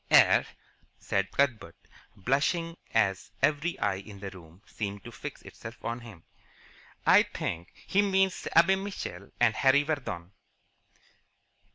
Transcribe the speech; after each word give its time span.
"Er" 0.11 0.47
said 1.09 1.29
Cuthbert, 1.31 1.75
blushing 2.15 2.75
as 2.91 3.29
every 3.43 3.77
eye 3.77 3.97
in 3.99 4.19
the 4.19 4.31
room 4.31 4.63
seemed 4.65 5.03
to 5.03 5.11
fix 5.11 5.43
itself 5.43 5.75
on 5.85 5.99
him, 5.99 6.23
"I 7.05 7.21
think 7.21 7.71
he 7.85 8.01
means 8.01 8.47
Abe 8.55 8.79
Mitchell 8.79 9.29
and 9.39 9.53
Harry 9.53 9.83
Vardon." 9.83 10.31